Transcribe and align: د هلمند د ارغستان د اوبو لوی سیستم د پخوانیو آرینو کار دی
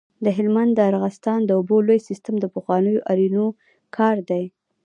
د 0.25 0.27
هلمند 0.37 0.71
د 0.75 0.79
ارغستان 0.91 1.39
د 1.45 1.49
اوبو 1.59 1.77
لوی 1.87 1.99
سیستم 2.09 2.35
د 2.39 2.45
پخوانیو 2.53 3.03
آرینو 3.11 3.45
کار 3.97 4.15
دی 4.29 4.43